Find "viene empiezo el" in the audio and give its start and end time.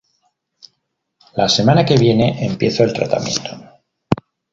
1.95-2.91